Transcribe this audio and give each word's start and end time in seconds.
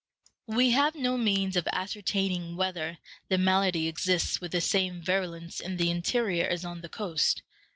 We 0.47 0.71
have 0.71 0.95
no 0.95 1.15
means 1.15 1.55
of 1.55 1.67
ascertaining 1.71 2.55
whether 2.55 2.97
the 3.29 3.37
malady 3.37 3.87
exists 3.87 4.41
with 4.41 4.51
the 4.51 4.59
same 4.59 4.99
virulence 4.99 5.59
in 5.59 5.77
the 5.77 5.91
interior 5.91 6.47
as 6.47 6.65
on 6.65 6.81
the 6.81 6.89
coast. 6.89 7.43